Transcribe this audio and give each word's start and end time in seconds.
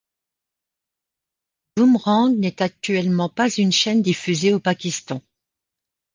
Boomerang 1.77 2.35
n'est 2.35 2.59
actuellement 2.63 3.29
pas 3.29 3.49
une 3.55 3.71
chaîne 3.71 4.01
diffusée 4.01 4.51
au 4.51 4.59
Pakistan. 4.59 5.21